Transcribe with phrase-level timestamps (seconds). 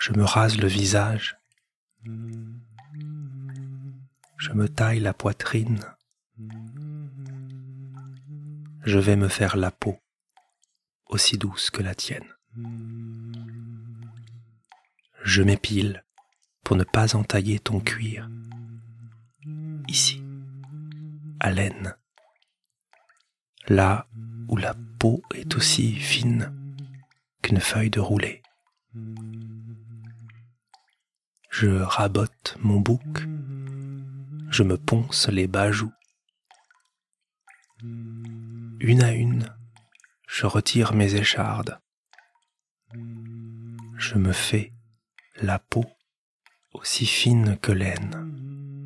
[0.00, 1.36] Je me rase le visage.
[4.38, 5.80] Je me taille la poitrine.
[8.84, 9.98] Je vais me faire la peau,
[11.06, 12.28] aussi douce que la tienne.
[15.24, 16.04] Je m'épile
[16.62, 18.28] pour ne pas entailler ton cuir.
[19.88, 20.23] Ici,
[21.44, 21.94] à laine,
[23.68, 24.08] là
[24.48, 26.50] où la peau est aussi fine
[27.42, 28.40] qu'une feuille de roulé.
[31.50, 33.26] Je rabote mon bouc,
[34.48, 35.92] je me ponce les bas joues.
[37.82, 39.54] Une à une,
[40.26, 41.78] je retire mes échardes.
[43.98, 44.72] Je me fais
[45.42, 45.84] la peau
[46.72, 48.83] aussi fine que laine.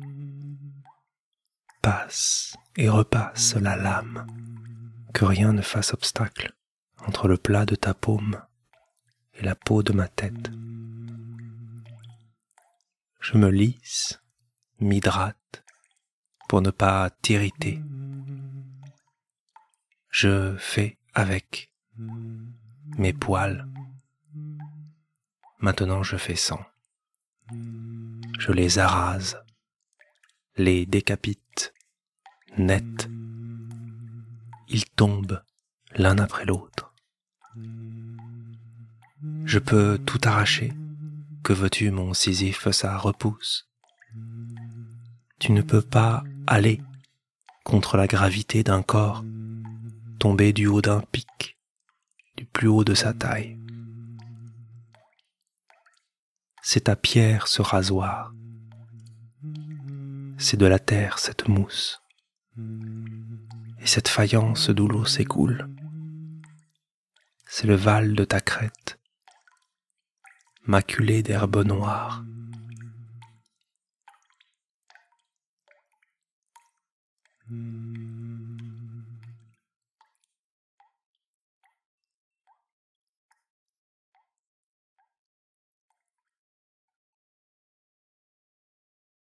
[1.81, 4.27] Passe et repasse la lame,
[5.13, 6.53] que rien ne fasse obstacle
[7.05, 8.41] entre le plat de ta paume
[9.35, 10.51] et la peau de ma tête.
[13.19, 14.21] Je me lisse,
[14.79, 15.63] m'hydrate
[16.47, 17.81] pour ne pas t'irriter.
[20.09, 21.71] Je fais avec
[22.97, 23.67] mes poils
[25.59, 26.63] Maintenant je fais sans.
[28.39, 29.43] Je les arrase,
[30.55, 31.73] les décapite,
[32.57, 33.09] net.
[34.67, 35.41] Ils tombent
[35.95, 36.93] l'un après l'autre.
[39.45, 40.73] Je peux tout arracher.
[41.43, 43.69] Que veux-tu, mon Sisyphe, ça repousse.
[45.39, 46.81] Tu ne peux pas aller
[47.63, 49.23] contre la gravité d'un corps,
[50.19, 51.57] tomber du haut d'un pic,
[52.35, 53.59] du plus haut de sa taille
[56.69, 58.31] c'est ta pierre ce rasoir,
[60.39, 62.01] c'est de la terre cette mousse,
[62.57, 65.69] et cette faïence d'où l'eau s'écoule,
[67.45, 68.99] c'est le val de ta crête,
[70.63, 72.23] maculé d'herbes noires.